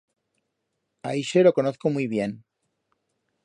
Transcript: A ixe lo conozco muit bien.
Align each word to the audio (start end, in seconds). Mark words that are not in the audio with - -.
A 1.09 1.11
ixe 1.21 1.45
lo 1.49 1.55
conozco 1.59 1.87
muit 1.99 2.09
bien. 2.17 2.31